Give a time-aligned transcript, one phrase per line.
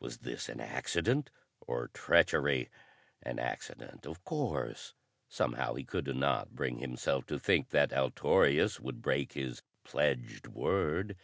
[0.00, 1.28] Was this an accident
[1.60, 2.70] or treachery?
[3.22, 4.94] An accident of course.
[5.28, 11.14] Somehow he could not bring himself to think that Altorius would break his pledged word.